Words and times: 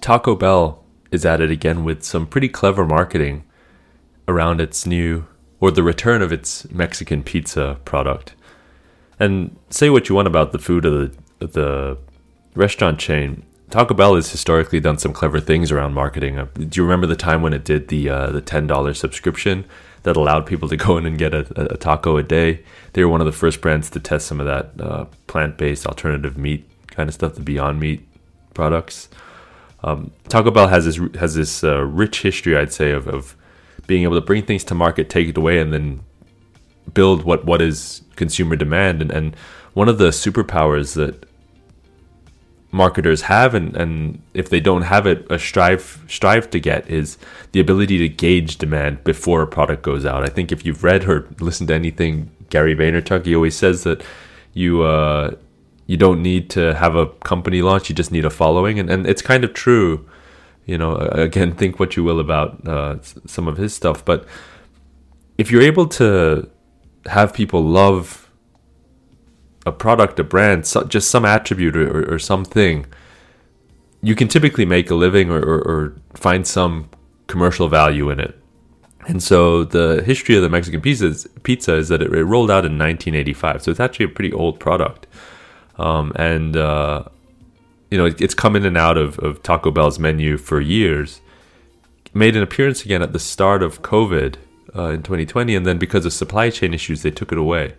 Taco 0.00 0.34
Bell 0.34 0.82
is 1.10 1.26
at 1.26 1.40
it 1.42 1.50
again 1.50 1.84
with 1.84 2.02
some 2.02 2.26
pretty 2.26 2.48
clever 2.48 2.86
marketing 2.86 3.44
around 4.26 4.60
its 4.60 4.86
new 4.86 5.26
or 5.60 5.70
the 5.70 5.82
return 5.82 6.22
of 6.22 6.32
its 6.32 6.70
Mexican 6.70 7.22
pizza 7.22 7.78
product. 7.84 8.34
And 9.20 9.56
say 9.68 9.90
what 9.90 10.08
you 10.08 10.14
want 10.14 10.28
about 10.28 10.52
the 10.52 10.58
food 10.58 10.86
of 10.86 11.14
the, 11.40 11.46
the 11.46 11.98
restaurant 12.54 12.98
chain, 12.98 13.44
Taco 13.70 13.92
Bell 13.92 14.14
has 14.14 14.30
historically 14.30 14.80
done 14.80 14.98
some 14.98 15.12
clever 15.12 15.40
things 15.40 15.70
around 15.70 15.92
marketing. 15.92 16.38
Uh, 16.38 16.46
do 16.54 16.80
you 16.80 16.82
remember 16.82 17.06
the 17.06 17.16
time 17.16 17.42
when 17.42 17.52
it 17.52 17.64
did 17.64 17.88
the 17.88 18.08
uh, 18.08 18.30
the 18.30 18.40
ten 18.40 18.66
dollar 18.66 18.94
subscription 18.94 19.64
that 20.04 20.16
allowed 20.16 20.46
people 20.46 20.68
to 20.68 20.76
go 20.76 20.96
in 20.96 21.04
and 21.04 21.18
get 21.18 21.34
a, 21.34 21.72
a, 21.74 21.76
taco 21.76 22.16
a 22.16 22.22
day? 22.22 22.62
They 22.94 23.04
were 23.04 23.10
one 23.10 23.20
of 23.20 23.26
the 23.26 23.32
first 23.32 23.60
brands 23.60 23.90
to 23.90 24.00
test 24.00 24.26
some 24.26 24.40
of 24.40 24.46
that 24.46 24.80
uh, 24.84 25.04
plant 25.26 25.58
based 25.58 25.86
alternative 25.86 26.38
meat 26.38 26.68
kind 26.88 27.08
of 27.08 27.14
stuff, 27.14 27.34
the 27.34 27.40
Beyond 27.40 27.78
Meat 27.78 28.06
products. 28.54 29.08
Um, 29.84 30.12
Taco 30.28 30.50
Bell 30.50 30.68
has 30.68 30.86
this 30.86 30.98
has 31.16 31.34
this 31.34 31.62
uh, 31.62 31.82
rich 31.84 32.22
history, 32.22 32.56
I'd 32.56 32.72
say, 32.72 32.90
of, 32.90 33.06
of 33.06 33.36
being 33.86 34.02
able 34.04 34.14
to 34.14 34.24
bring 34.24 34.44
things 34.44 34.64
to 34.64 34.74
market, 34.74 35.10
take 35.10 35.28
it 35.28 35.36
away, 35.36 35.60
and 35.60 35.74
then 35.74 36.00
build 36.94 37.22
what 37.22 37.44
what 37.44 37.60
is 37.60 38.02
consumer 38.16 38.56
demand. 38.56 39.02
And, 39.02 39.10
and 39.10 39.36
one 39.74 39.90
of 39.90 39.98
the 39.98 40.08
superpowers 40.08 40.94
that 40.94 41.27
marketers 42.70 43.22
have 43.22 43.54
and, 43.54 43.74
and 43.76 44.20
if 44.34 44.50
they 44.50 44.60
don't 44.60 44.82
have 44.82 45.06
it 45.06 45.26
a 45.30 45.38
strive 45.38 46.04
strive 46.06 46.50
to 46.50 46.60
get 46.60 46.88
is 46.88 47.16
the 47.52 47.60
ability 47.60 47.96
to 47.98 48.08
gauge 48.08 48.58
demand 48.58 49.02
before 49.04 49.40
a 49.42 49.46
product 49.46 49.82
goes 49.82 50.04
out. 50.04 50.22
I 50.22 50.28
think 50.28 50.52
if 50.52 50.66
you've 50.66 50.84
read 50.84 51.08
or 51.08 51.26
listened 51.40 51.68
to 51.68 51.74
anything 51.74 52.30
Gary 52.50 52.74
Vaynerchuk, 52.74 53.24
he 53.24 53.34
always 53.34 53.56
says 53.56 53.84
that 53.84 54.02
you 54.52 54.82
uh, 54.82 55.34
you 55.86 55.96
don't 55.96 56.22
need 56.22 56.50
to 56.50 56.74
have 56.74 56.94
a 56.94 57.06
company 57.06 57.62
launch, 57.62 57.88
you 57.88 57.94
just 57.94 58.12
need 58.12 58.26
a 58.26 58.30
following 58.30 58.78
and, 58.78 58.90
and 58.90 59.06
it's 59.06 59.22
kind 59.22 59.44
of 59.44 59.54
true. 59.54 60.06
You 60.66 60.76
know, 60.76 60.96
again, 60.96 61.54
think 61.54 61.80
what 61.80 61.96
you 61.96 62.04
will 62.04 62.20
about 62.20 62.68
uh, 62.68 62.98
some 63.26 63.48
of 63.48 63.56
his 63.56 63.72
stuff, 63.72 64.04
but 64.04 64.26
if 65.38 65.50
you're 65.50 65.62
able 65.62 65.86
to 65.86 66.50
have 67.06 67.32
people 67.32 67.62
love 67.64 68.27
a 69.68 69.72
product, 69.72 70.18
a 70.18 70.24
brand, 70.24 70.66
so, 70.66 70.82
just 70.84 71.10
some 71.10 71.24
attribute 71.24 71.76
or, 71.76 72.14
or, 72.14 72.18
something, 72.18 72.86
you 74.02 74.14
can 74.14 74.26
typically 74.26 74.64
make 74.64 74.90
a 74.90 74.94
living 74.94 75.30
or, 75.30 75.38
or, 75.38 75.58
or 75.60 75.96
find 76.14 76.46
some 76.46 76.88
commercial 77.26 77.68
value 77.68 78.10
in 78.10 78.18
it. 78.18 78.38
And 79.06 79.22
so 79.22 79.64
the 79.64 80.02
history 80.04 80.36
of 80.36 80.42
the 80.42 80.50
Mexican 80.50 80.80
pizzas, 80.82 81.26
pizza 81.42 81.76
is 81.76 81.88
that 81.88 82.02
it, 82.02 82.12
it, 82.12 82.24
rolled 82.24 82.50
out 82.50 82.66
in 82.66 82.78
1985. 82.78 83.62
So 83.62 83.70
it's 83.70 83.80
actually 83.80 84.06
a 84.06 84.08
pretty 84.08 84.32
old 84.32 84.60
product. 84.60 85.06
Um, 85.76 86.12
and, 86.16 86.56
uh, 86.56 87.04
you 87.90 87.96
know, 87.96 88.04
it, 88.04 88.20
it's 88.20 88.34
come 88.34 88.54
in 88.54 88.66
and 88.66 88.76
out 88.76 88.98
of, 88.98 89.18
of 89.20 89.42
Taco 89.42 89.70
Bell's 89.70 89.98
menu 89.98 90.36
for 90.36 90.60
years. 90.60 91.22
Made 92.12 92.36
an 92.36 92.42
appearance 92.42 92.84
again 92.84 93.02
at 93.02 93.12
the 93.12 93.18
start 93.18 93.62
of 93.62 93.80
COVID 93.80 94.36
uh, 94.76 94.88
in 94.88 95.02
2020. 95.02 95.54
And 95.54 95.64
then 95.64 95.78
because 95.78 96.04
of 96.04 96.12
supply 96.12 96.50
chain 96.50 96.74
issues, 96.74 97.02
they 97.02 97.10
took 97.10 97.32
it 97.32 97.38
away. 97.38 97.76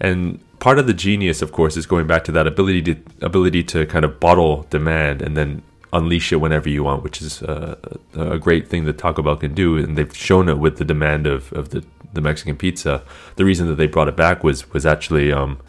And 0.00 0.40
part 0.60 0.78
of 0.78 0.86
the 0.86 0.94
genius, 0.94 1.42
of 1.42 1.52
course, 1.52 1.76
is 1.76 1.86
going 1.86 2.06
back 2.06 2.24
to 2.24 2.32
that 2.32 2.46
ability 2.46 2.82
to 2.82 2.96
ability 3.22 3.62
to 3.64 3.86
kind 3.86 4.04
of 4.04 4.20
bottle 4.20 4.66
demand 4.70 5.22
and 5.22 5.36
then 5.36 5.62
unleash 5.92 6.32
it 6.32 6.36
whenever 6.36 6.68
you 6.68 6.84
want, 6.84 7.02
which 7.02 7.22
is 7.22 7.42
uh, 7.42 7.76
a 8.14 8.38
great 8.38 8.68
thing 8.68 8.84
that 8.84 8.98
Taco 8.98 9.22
Bell 9.22 9.36
can 9.36 9.54
do, 9.54 9.76
and 9.76 9.96
they've 9.96 10.14
shown 10.16 10.48
it 10.48 10.58
with 10.58 10.76
the 10.76 10.84
demand 10.84 11.26
of, 11.26 11.52
of 11.52 11.70
the, 11.70 11.84
the 12.12 12.20
Mexican 12.20 12.56
pizza. 12.56 13.02
The 13.36 13.44
reason 13.44 13.68
that 13.68 13.76
they 13.76 13.86
brought 13.86 14.08
it 14.08 14.16
back 14.16 14.44
was 14.44 14.70
was 14.72 14.84
actually 14.84 15.32
um, 15.32 15.60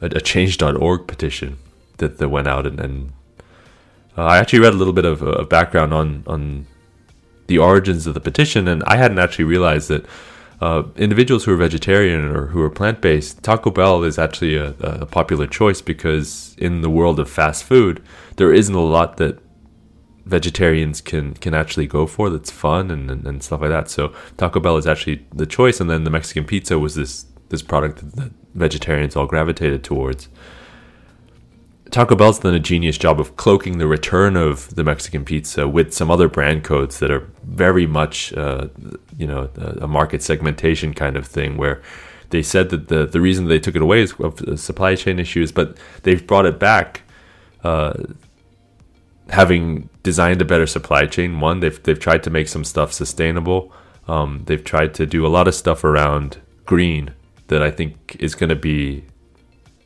a, 0.00 0.06
a, 0.06 0.20
change.org 0.20 1.06
petition 1.06 1.58
that, 1.98 2.18
that 2.18 2.28
went 2.28 2.48
out, 2.48 2.66
and, 2.66 2.80
and 2.80 3.12
uh, 4.16 4.24
I 4.24 4.38
actually 4.38 4.60
read 4.60 4.74
a 4.74 4.76
little 4.76 4.92
bit 4.92 5.04
of, 5.04 5.22
of 5.22 5.48
background 5.48 5.94
on 5.94 6.24
on 6.26 6.66
the 7.46 7.58
origins 7.58 8.06
of 8.06 8.14
the 8.14 8.20
petition, 8.20 8.68
and 8.68 8.82
I 8.84 8.96
hadn't 8.96 9.18
actually 9.18 9.44
realized 9.44 9.88
that 9.88 10.06
uh, 10.60 10.82
individuals 10.96 11.44
who 11.44 11.52
are 11.52 11.56
vegetarian 11.56 12.24
or 12.24 12.46
who 12.48 12.60
are 12.60 12.70
plant 12.70 13.00
based, 13.00 13.42
Taco 13.42 13.70
Bell 13.70 14.02
is 14.04 14.18
actually 14.18 14.56
a, 14.56 14.74
a, 14.80 15.06
popular 15.06 15.46
choice 15.46 15.80
because 15.80 16.54
in 16.58 16.82
the 16.82 16.90
world 16.90 17.18
of 17.18 17.30
fast 17.30 17.64
food, 17.64 18.02
there 18.36 18.52
isn't 18.52 18.74
a 18.74 18.80
lot 18.80 19.16
that 19.16 19.38
vegetarians 20.26 21.00
can 21.00 21.32
can 21.34 21.54
actually 21.54 21.86
go 21.86 22.06
for 22.06 22.28
that's 22.28 22.50
fun 22.50 22.90
and, 22.90 23.10
and, 23.10 23.26
and 23.26 23.42
stuff 23.42 23.62
like 23.62 23.70
that. 23.70 23.88
So 23.88 24.12
Taco 24.36 24.60
Bell 24.60 24.76
is 24.76 24.86
actually 24.86 25.26
the 25.34 25.46
choice, 25.46 25.80
and 25.80 25.88
then 25.88 26.04
the 26.04 26.10
Mexican 26.10 26.44
pizza 26.44 26.78
was 26.78 26.94
this 26.94 27.24
this 27.48 27.62
product 27.62 27.98
that, 27.98 28.16
that 28.16 28.32
vegetarians 28.54 29.16
all 29.16 29.26
gravitated 29.26 29.82
towards. 29.82 30.28
Taco 31.90 32.14
Bell's 32.14 32.38
done 32.38 32.54
a 32.54 32.60
genius 32.60 32.96
job 32.96 33.18
of 33.18 33.36
cloaking 33.36 33.78
the 33.78 33.86
return 33.86 34.36
of 34.36 34.74
the 34.74 34.84
Mexican 34.84 35.24
pizza 35.24 35.66
with 35.66 35.92
some 35.92 36.10
other 36.10 36.28
brand 36.28 36.62
codes 36.62 36.98
that 37.00 37.10
are 37.10 37.28
very 37.44 37.86
much, 37.86 38.32
uh, 38.34 38.68
you 39.16 39.26
know, 39.26 39.50
a 39.80 39.88
market 39.88 40.22
segmentation 40.22 40.94
kind 40.94 41.16
of 41.16 41.26
thing 41.26 41.56
where 41.56 41.82
they 42.30 42.42
said 42.42 42.70
that 42.70 42.88
the, 42.88 43.06
the 43.06 43.20
reason 43.20 43.46
they 43.46 43.58
took 43.58 43.74
it 43.74 43.82
away 43.82 44.02
is 44.02 44.14
supply 44.56 44.94
chain 44.94 45.18
issues, 45.18 45.50
but 45.50 45.76
they've 46.04 46.26
brought 46.26 46.46
it 46.46 46.58
back, 46.60 47.02
uh, 47.64 47.94
having 49.28 49.88
designed 50.02 50.40
a 50.40 50.44
better 50.44 50.66
supply 50.66 51.06
chain. 51.06 51.40
One, 51.40 51.60
they've, 51.60 51.82
they've 51.82 51.98
tried 51.98 52.22
to 52.22 52.30
make 52.30 52.48
some 52.48 52.64
stuff 52.64 52.92
sustainable. 52.92 53.72
Um, 54.06 54.42
they've 54.46 54.62
tried 54.62 54.94
to 54.94 55.06
do 55.06 55.26
a 55.26 55.28
lot 55.28 55.48
of 55.48 55.54
stuff 55.54 55.82
around 55.82 56.40
green 56.66 57.14
that 57.48 57.62
I 57.62 57.70
think 57.70 58.16
is 58.20 58.36
going 58.36 58.50
to 58.50 58.56
be 58.56 59.04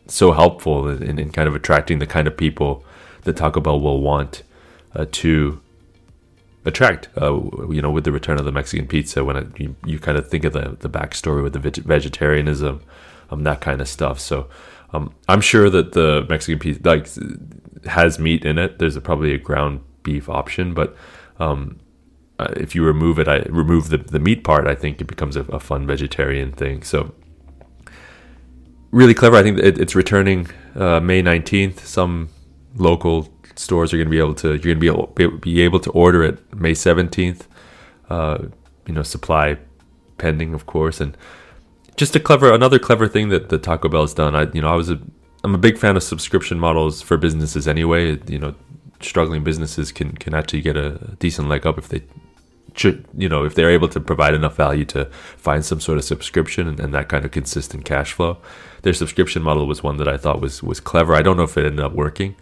so 0.06 0.32
helpful 0.32 0.88
in, 0.88 1.18
in 1.18 1.30
kind 1.30 1.48
of 1.48 1.54
attracting 1.54 1.98
the 1.98 2.06
kind 2.06 2.26
of 2.26 2.36
people 2.36 2.84
that 3.22 3.36
Taco 3.36 3.60
Bell 3.60 3.80
will 3.80 4.00
want 4.00 4.42
uh, 4.94 5.06
to 5.12 5.60
attract. 6.64 7.08
Uh, 7.20 7.34
you 7.70 7.80
know, 7.82 7.90
with 7.90 8.04
the 8.04 8.12
return 8.12 8.38
of 8.38 8.44
the 8.44 8.52
Mexican 8.52 8.86
pizza, 8.86 9.24
when 9.24 9.36
it, 9.36 9.60
you, 9.60 9.76
you 9.84 9.98
kind 9.98 10.18
of 10.18 10.28
think 10.28 10.44
of 10.44 10.52
the 10.52 10.76
the 10.80 10.88
backstory 10.88 11.42
with 11.42 11.52
the 11.52 11.58
veg- 11.58 11.84
vegetarianism, 11.84 12.80
um, 13.30 13.44
that 13.44 13.60
kind 13.60 13.80
of 13.80 13.88
stuff. 13.88 14.18
So. 14.20 14.48
Um, 14.92 15.12
I'm 15.28 15.40
sure 15.40 15.68
that 15.70 15.90
the 15.90 16.24
Mexican 16.28 16.60
pizza 16.60 16.80
like 16.84 17.08
has 17.86 18.20
meat 18.20 18.44
in 18.44 18.58
it. 18.58 18.78
There's 18.78 18.94
a, 18.94 19.00
probably 19.00 19.34
a 19.34 19.38
ground 19.38 19.80
beef 20.04 20.28
option, 20.28 20.72
but 20.72 20.94
um, 21.40 21.80
uh, 22.38 22.52
if 22.56 22.76
you 22.76 22.84
remove 22.84 23.18
it, 23.18 23.26
I 23.26 23.38
remove 23.48 23.88
the, 23.88 23.98
the 23.98 24.20
meat 24.20 24.44
part. 24.44 24.68
I 24.68 24.76
think 24.76 25.00
it 25.00 25.06
becomes 25.06 25.34
a, 25.34 25.40
a 25.46 25.58
fun 25.58 25.84
vegetarian 25.84 26.52
thing. 26.52 26.84
So 26.84 27.12
really 28.94 29.14
clever. 29.14 29.36
I 29.36 29.42
think 29.42 29.58
it, 29.58 29.78
it's 29.78 29.94
returning 29.94 30.48
uh, 30.76 31.00
May 31.00 31.22
19th. 31.22 31.80
Some 31.80 32.28
local 32.76 33.28
stores 33.56 33.92
are 33.92 33.96
going 33.96 34.06
to 34.06 34.10
be 34.10 34.18
able 34.18 34.34
to, 34.34 34.48
you're 34.50 34.74
going 34.74 34.80
to 34.80 34.80
be 34.80 34.86
able, 34.88 35.38
be 35.38 35.60
able 35.60 35.80
to 35.80 35.90
order 35.90 36.22
it 36.22 36.54
May 36.54 36.72
17th. 36.72 37.42
Uh, 38.08 38.46
you 38.86 38.94
know, 38.94 39.02
supply 39.02 39.58
pending, 40.18 40.54
of 40.54 40.66
course. 40.66 41.00
And 41.00 41.16
just 41.96 42.14
a 42.14 42.20
clever, 42.20 42.52
another 42.52 42.78
clever 42.78 43.08
thing 43.08 43.28
that 43.30 43.48
the 43.48 43.58
Taco 43.58 43.88
Bell's 43.88 44.14
done. 44.14 44.36
I, 44.36 44.50
you 44.52 44.60
know, 44.60 44.68
I 44.68 44.74
was 44.74 44.90
a, 44.90 45.00
I'm 45.42 45.54
a 45.54 45.58
big 45.58 45.78
fan 45.78 45.96
of 45.96 46.02
subscription 46.02 46.60
models 46.60 47.02
for 47.02 47.16
businesses 47.16 47.66
anyway. 47.66 48.20
You 48.26 48.38
know, 48.38 48.54
struggling 49.00 49.42
businesses 49.42 49.90
can, 49.90 50.12
can 50.12 50.34
actually 50.34 50.62
get 50.62 50.76
a 50.76 51.16
decent 51.18 51.48
leg 51.48 51.66
up 51.66 51.78
if 51.78 51.88
they 51.88 52.02
should, 52.74 53.04
you 53.16 53.28
know, 53.28 53.44
if 53.44 53.54
they're 53.54 53.70
able 53.70 53.88
to 53.88 54.00
provide 54.00 54.34
enough 54.34 54.56
value 54.56 54.84
to 54.86 55.06
find 55.36 55.64
some 55.64 55.80
sort 55.80 55.98
of 55.98 56.04
subscription 56.04 56.68
and, 56.68 56.80
and, 56.80 56.92
that 56.92 57.08
kind 57.08 57.24
of 57.24 57.30
consistent 57.30 57.84
cash 57.84 58.12
flow. 58.12 58.38
Their 58.82 58.92
subscription 58.92 59.42
model 59.42 59.66
was 59.66 59.82
one 59.82 59.96
that 59.98 60.08
I 60.08 60.16
thought 60.16 60.40
was 60.40 60.62
was 60.62 60.80
clever. 60.80 61.14
I 61.14 61.22
don't 61.22 61.36
know 61.36 61.44
if 61.44 61.56
it 61.56 61.64
ended 61.64 61.84
up 61.84 61.92
working. 61.92 62.36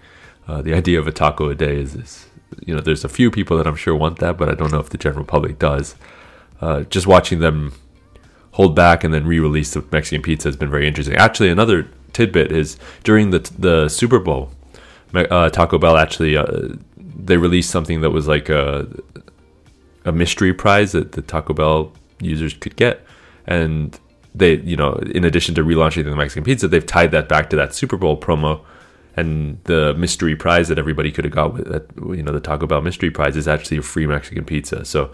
Uh, 0.48 0.62
the 0.62 0.75
idea 0.75 0.98
of 0.98 1.06
a 1.06 1.12
taco 1.12 1.48
a 1.50 1.54
day 1.54 1.76
is, 1.76 1.94
is, 1.94 2.26
you 2.66 2.75
know, 2.75 2.81
there's 2.81 3.04
a 3.04 3.09
few 3.09 3.31
people 3.31 3.56
that 3.59 3.66
I'm 3.66 3.76
sure 3.76 3.94
want 3.94 4.19
that, 4.19 4.37
but 4.37 4.48
I 4.48 4.54
don't 4.54 4.72
know 4.72 4.81
if 4.81 4.91
the 4.91 4.98
general 4.98 5.25
public 5.25 5.59
does. 5.59 5.94
Uh, 6.60 6.82
just 6.84 7.06
watching 7.06 7.38
them 7.38 7.72
hold 8.53 8.75
back 8.75 9.04
and 9.04 9.12
then 9.15 9.26
re-release 9.26 9.72
the 9.72 9.84
Mexican 9.92 10.22
pizza 10.22 10.48
has 10.48 10.56
been 10.56 10.71
very 10.71 10.87
interesting. 10.88 11.16
Actually, 11.16 11.50
another 11.50 11.88
tidbit 12.12 12.50
is 12.50 12.76
during 13.04 13.31
the 13.31 13.38
the 13.59 13.89
Super 13.89 14.18
Bowl, 14.18 14.51
uh, 15.15 15.51
Taco 15.51 15.78
Bell 15.78 15.97
actually 15.97 16.36
uh, 16.36 16.68
they 16.97 17.36
released 17.36 17.71
something 17.71 18.01
that 18.01 18.10
was 18.10 18.27
like 18.27 18.48
a 18.48 18.89
a 20.04 20.13
mystery 20.13 20.53
prize 20.53 20.93
that 20.93 21.13
the 21.13 21.22
Taco 21.22 21.54
Bell 21.54 21.93
users 22.21 22.54
could 22.54 22.77
get, 22.77 23.04
and 23.47 23.99
they, 24.34 24.57
you 24.59 24.77
know, 24.77 24.95
in 25.15 25.25
addition 25.25 25.54
to 25.54 25.63
relaunching 25.63 26.04
the 26.04 26.16
Mexican 26.16 26.45
pizza, 26.45 26.69
they've 26.69 26.87
tied 26.87 27.10
that 27.10 27.28
back 27.28 27.51
to 27.51 27.57
that 27.57 27.75
Super 27.75 27.97
Bowl 27.97 28.19
promo, 28.19 28.60
and 29.16 29.59
the 29.65 29.95
mystery 29.95 30.34
prize 30.34 30.69
that 30.69 30.78
everybody 30.78 31.13
could 31.13 31.25
have 31.25 31.34
got 31.34 31.53
with 31.53 31.69
that, 31.69 31.87
you 32.16 32.22
know, 32.22 32.33
the 32.33 32.41
Taco 32.41 32.66
Bell 32.66 32.81
mystery 32.81 33.10
prize 33.10 33.37
is 33.37 33.47
actually 33.47 33.77
a 33.78 33.83
free 33.83 34.07
Mexican 34.07 34.45
pizza. 34.45 34.84
So, 34.84 35.13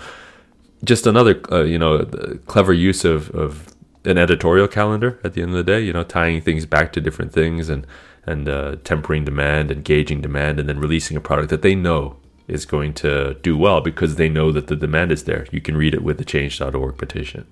just 0.84 1.06
another, 1.06 1.40
uh, 1.50 1.64
you 1.64 1.78
know, 1.78 2.04
clever 2.46 2.72
use 2.72 3.04
of 3.04 3.30
of 3.30 3.74
an 4.04 4.16
editorial 4.16 4.68
calendar 4.68 5.18
at 5.24 5.34
the 5.34 5.42
end 5.42 5.50
of 5.50 5.56
the 5.56 5.64
day. 5.64 5.80
You 5.80 5.92
know, 5.92 6.04
tying 6.04 6.40
things 6.40 6.64
back 6.66 6.92
to 6.92 7.00
different 7.00 7.32
things 7.32 7.68
and 7.68 7.86
and 8.24 8.48
uh, 8.48 8.76
tempering 8.84 9.24
demand, 9.24 9.72
engaging 9.72 10.20
demand, 10.20 10.60
and 10.60 10.68
then 10.68 10.78
releasing 10.78 11.16
a 11.16 11.20
product 11.20 11.50
that 11.50 11.62
they 11.62 11.74
know 11.74 12.16
is 12.48 12.64
going 12.64 12.94
to 12.94 13.34
do 13.42 13.56
well 13.56 13.80
because 13.80 14.16
they 14.16 14.28
know 14.28 14.50
that 14.50 14.66
the 14.66 14.76
demand 14.76 15.12
is 15.12 15.24
there. 15.24 15.46
You 15.52 15.60
can 15.60 15.76
read 15.76 15.94
it 15.94 16.02
with 16.02 16.18
the 16.18 16.24
change.org 16.24 16.96
petition. 16.96 17.46